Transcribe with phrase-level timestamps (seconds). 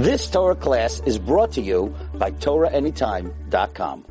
[0.00, 4.06] This Torah class is brought to you by TorahAnytime.com.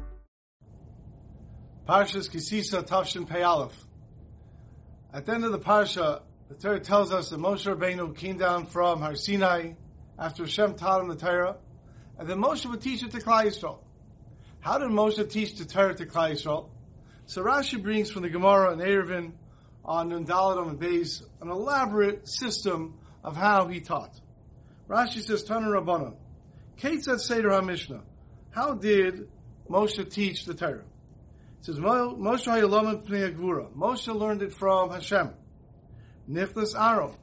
[1.87, 3.73] Parshas Kisisa Tavshin Pei Aleph.
[5.11, 8.67] At the end of the Parsha, the Torah tells us that Moshe Rabbeinu came down
[8.67, 9.71] from Har Sinai
[10.19, 11.57] after Hashem taught him the Torah,
[12.19, 13.79] and then Moshe would teach it to Klal Yisrael.
[14.59, 16.69] How did Moshe teach the Torah to Klal Yisrael?
[17.25, 19.31] So Rashi brings from the Gemara and Eruvin
[19.83, 24.21] on Nundaladam and Beis an elaborate system of how he taught.
[24.89, 26.15] Rashi says, Tana Rabbanon,
[26.79, 28.01] Ketzat Seder HaMishnah.
[28.49, 29.29] How did
[29.69, 30.79] Moshe teach the Torah?
[30.79, 33.35] It says, Moshe Hayalaman Pnei.
[33.75, 35.29] Moshe learned it from Hashem.
[36.27, 37.13] Niflas Aaron.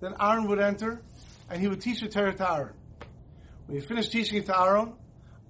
[0.00, 1.02] Then Aaron would enter,
[1.50, 2.74] and he would teach the Torah to Aaron.
[3.66, 4.94] When he finished teaching it to Aaron,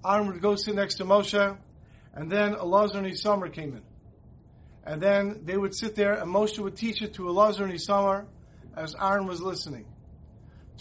[0.05, 1.57] Aaron would go sit next to Moshe,
[2.13, 3.83] and then Elazar and Isamar came in.
[4.83, 8.25] And then they would sit there, and Moshe would teach it to Elazar and Isamar
[8.75, 9.85] as Aaron was listening.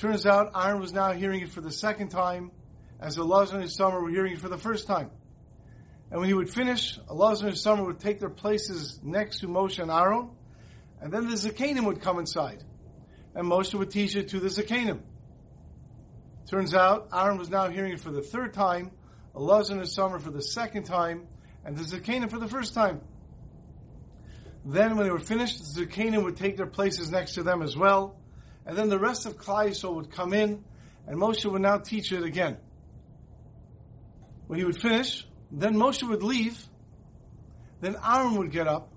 [0.00, 2.52] Turns out Aaron was now hearing it for the second time,
[2.98, 5.10] as Elazar and Isamar were hearing it for the first time.
[6.10, 9.78] And when he would finish, Elazar and Isamar would take their places next to Moshe
[9.78, 10.30] and Aaron,
[11.02, 12.64] and then the Zakanim would come inside.
[13.34, 15.00] And Moshe would teach it to the Zakanim.
[16.48, 18.92] Turns out Aaron was now hearing it for the third time,
[19.34, 21.26] Elazar and Isamar for the second time,
[21.62, 23.02] and the Zakanim for the first time.
[24.64, 27.76] Then when they were finished, the Zakanim would take their places next to them as
[27.76, 28.16] well,
[28.66, 30.64] and then the rest of Klal Yisrael would come in,
[31.06, 32.56] and Moshe would now teach it again.
[34.46, 36.62] When he would finish, then Moshe would leave,
[37.80, 38.92] then Aaron would get up,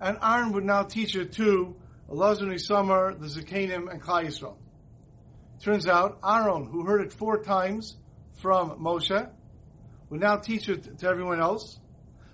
[0.00, 1.76] and Aaron would now teach it to
[2.10, 4.56] Elazar and Isamar, the Zakanim, and Klal Yisrael.
[5.62, 7.96] Turns out Aaron, who heard it four times
[8.40, 9.30] from Moshe,
[10.10, 11.78] would now teach it to everyone else.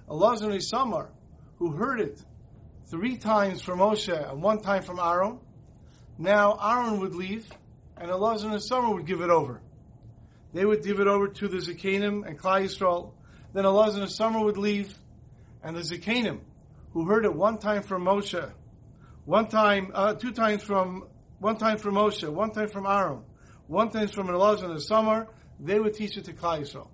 [0.09, 1.09] Elazar and Isamar,
[1.57, 2.23] who heard it
[2.87, 5.41] three times from Moshe and one time from Aaron,
[6.19, 7.49] now Aaron would leave,
[7.97, 9.61] and Elazar and Isamar would give it over.
[10.53, 13.13] They would give it over to the Zakanim and Klal Yisrael.
[13.53, 14.93] Then Elazar and Isamar would leave,
[15.63, 16.41] and the Zakanim,
[16.93, 18.51] who heard it one time from Moshe,
[19.25, 21.07] one time, uh, two times from,
[21.39, 23.23] one time from Moshe, one time from Aaron,
[23.69, 25.29] one time from Elazar and Isamar,
[25.61, 26.89] they would teach it to Klal Yisrael.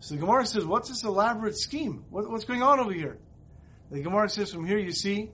[0.00, 2.04] So the Gemara says, what's this elaborate scheme?
[2.10, 3.18] What, what's going on over here?
[3.90, 5.30] The Gemara says, from here you see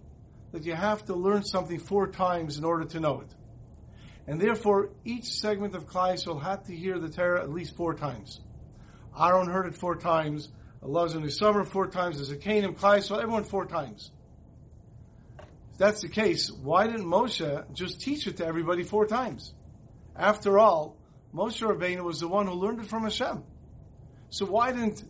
[0.52, 3.34] that you have to learn something four times in order to know it.
[4.26, 7.94] And therefore, each segment of Klal Yisrael had to hear the Torah at least four
[7.94, 8.40] times.
[9.18, 10.50] Aaron heard it four times,
[10.82, 14.10] Elazar and Isamar four times, the Zakanim, Klal Yisrael, everyone four times.
[15.72, 19.54] If that's the case, why didn't Moshe just teach it to everybody four times?
[20.14, 20.96] After all,
[21.34, 23.44] Moshe Rabbeinu was the one who learned it from Hashem.
[24.30, 25.04] So why didn't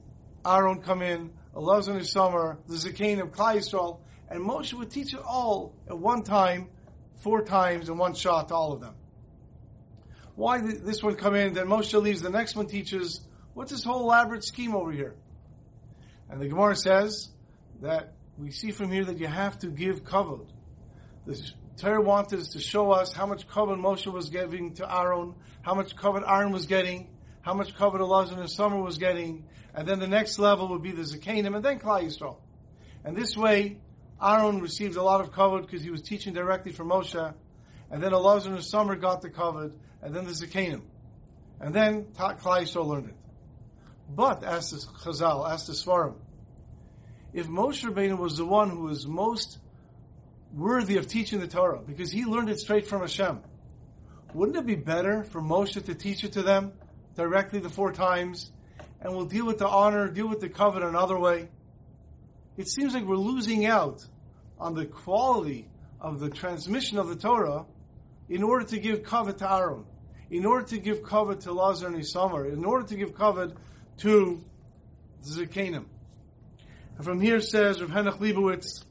[0.46, 3.98] Aaron come in, Allah's Elazar and Isamar, the Zakanim, Klal Yisrael,
[4.30, 6.68] and Moshe would teach it all at one time,
[7.20, 8.94] four times in one shot to all of them.
[10.34, 13.20] Why did this one come in, then Moshe leaves, the next one teaches,
[13.54, 15.16] what's this whole elaborate scheme over here?
[16.30, 17.28] And the Gemara says
[17.80, 20.46] that we see from here that you have to give kavod.
[21.26, 25.34] The Torah wanted us to show us how much kavod Moshe was giving to Aaron,
[25.62, 27.08] how much kavod Aaron was getting,
[27.40, 30.92] how much kavod Elazar and Isamar was getting, and then the next level would be
[30.92, 32.36] the Zakanim, and then Klal Yisrael.
[33.04, 33.78] And this way,
[34.22, 37.34] Aaron received a lot of kavod because he was teaching directly from Moshe,
[37.90, 40.82] and then Elazar and Isamar got the kavod, and then the Zakanim,
[41.60, 43.16] and then Yisrael learned it.
[44.10, 46.14] But, asked the Chazal, asked the Svarim,
[47.32, 49.58] if Moshe Rabbeinu was the one who was most
[50.52, 53.40] worthy of teaching the Torah, because he learned it straight from Hashem,
[54.34, 56.72] wouldn't it be better for Moshe to teach it to them
[57.14, 58.50] directly the four times,
[59.00, 61.48] and we'll deal with the honor, deal with the kavod another way?
[62.58, 64.04] It seems like we're losing out
[64.58, 65.68] on the quality
[66.00, 67.64] of the transmission of the Torah
[68.28, 69.84] in order to give kavod to Aaron,
[70.28, 73.56] in order to give kavod to Lazar and Isamar, in order to give kavod
[73.98, 74.44] to
[75.22, 75.84] the Zakanim.
[76.96, 78.84] And from here says Rav Henoch Leibowitz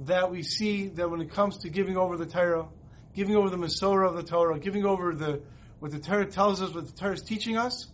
[0.00, 2.66] that we see that when it comes to giving over the Torah,
[3.14, 5.42] giving over the Masorah of the Torah, giving over the
[5.78, 7.86] what the Torah tells us, what the Torah is teaching us,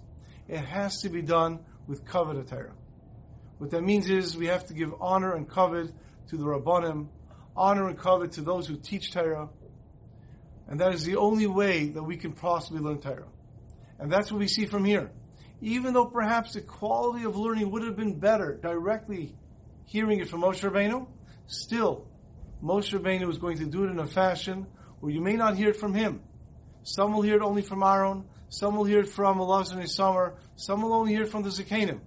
[0.49, 2.73] it has to be done with of Torah.
[3.59, 5.93] What that means is we have to give honor and kavod
[6.29, 7.09] to the Rabbanim,
[7.57, 9.49] honor and kavod to those who teach Torah,
[10.69, 13.27] and that is the only way that we can possibly learn Torah.
[13.99, 15.11] And that's what we see from here.
[15.61, 19.35] Even though perhaps the quality of learning would have been better directly
[19.87, 21.09] hearing it from Moshe Rabbeinu,
[21.47, 22.07] still,
[22.63, 24.67] Moshe Rabbeinu is going to do it in a fashion
[25.01, 26.21] where you may not hear it from him.
[26.85, 30.35] Some will hear it only from Aaron, some will hear it from Elazar and Isamar,
[30.55, 32.01] some will only hear it from the Zakanim.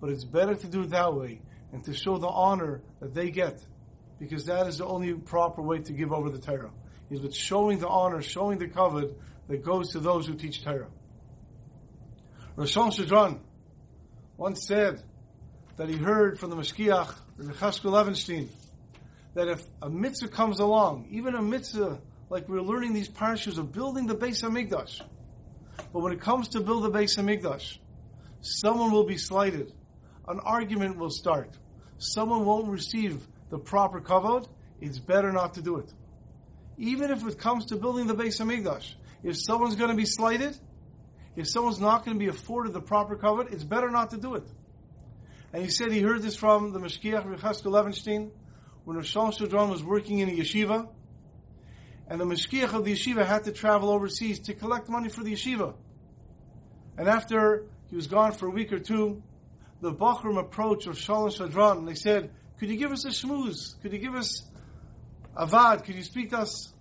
[0.00, 1.40] But it's better to do it that way
[1.72, 3.64] and to show the honor that they get,
[4.18, 6.70] because that is the only proper way to give over the Torah.
[7.10, 9.14] is with showing the honor, showing the kavod
[9.48, 10.88] that goes to those who teach Torah.
[12.56, 13.40] Roshon Schwadron
[14.36, 15.02] once said
[15.76, 18.48] that he heard from the Mashgiach, Chaskel Levenstein,
[19.34, 22.00] that if a mitzvah comes along, even a mitzvah
[22.30, 25.00] like we're learning these parashas of building the Beis HaMikdash,
[25.92, 27.78] but when it comes to build the Beis HaMikdash,
[28.40, 29.72] someone will be slighted,
[30.28, 31.50] an argument will start,
[31.98, 34.48] someone won't receive the proper kavod,
[34.80, 35.92] it's better not to do it.
[36.76, 40.58] Even if it comes to building the Beis HaMikdash, if someone's going to be slighted,
[41.36, 44.34] if someone's not going to be afforded the proper kavod, it's better not to do
[44.34, 44.44] it.
[45.52, 48.30] And he said he heard this from the Mashgiach Recheskel Levenstein
[48.84, 50.88] when Rosh Schwadron was working in a yeshiva,
[52.08, 55.32] and the Mashgiach of the yeshiva had to travel overseas to collect money for the
[55.32, 55.74] yeshiva.
[56.98, 59.22] And after he was gone for a week or two,
[59.80, 63.80] the Bochurim approached Shalom Schwadron and they said, could you give us a shmooze?
[63.82, 64.42] Could you give us
[65.36, 65.84] a vad?
[65.84, 66.72] Could you speak to us?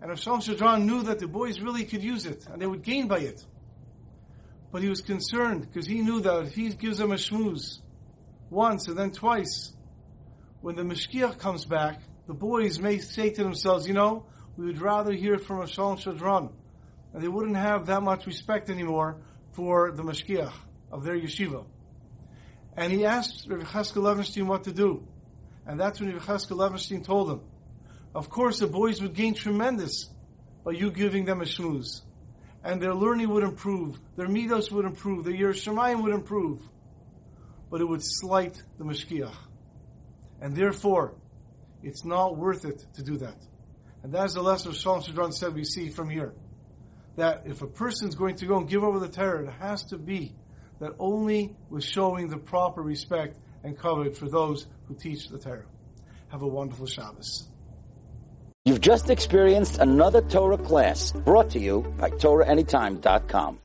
[0.00, 3.06] And Shalom Schwadron knew that the boys really could use it and they would gain
[3.06, 3.44] by it.
[4.72, 7.78] But he was concerned because he knew that if he gives them a shmooze
[8.50, 9.72] once and then twice,
[10.60, 14.80] when the Mashgiach comes back, the boys may say to themselves, you know, we would
[14.80, 16.52] rather hear from a Shalom Schwadron.
[17.12, 19.18] And they wouldn't have that much respect anymore
[19.52, 20.52] for the Mashgiach
[20.90, 21.64] of their yeshiva.
[22.76, 25.06] And he asked Rav Cheskel Levenstein what to do.
[25.66, 27.40] And that's when Rav Cheskel Levenstein told him,
[28.14, 30.08] of course the boys would gain tremendous
[30.64, 32.02] by you giving them a shmooze.
[32.62, 36.62] And their learning would improve, their midos would improve, their Yiras Shamayim would improve.
[37.70, 39.34] But it would slight the Mashgiach.
[40.40, 41.14] And therefore,
[41.82, 43.36] it's not worth it to do that.
[44.02, 46.34] And that is the lesson of Shalom Schwadron said we see from here.
[47.16, 49.98] That if a person's going to go and give over the Torah, it has to
[49.98, 50.34] be
[50.80, 55.64] that only with showing the proper respect and kavod for those who teach the Torah.
[56.28, 57.48] Have a wonderful Shabbos.
[58.64, 63.60] You've just experienced another Torah class brought to you by TorahAnytime.com.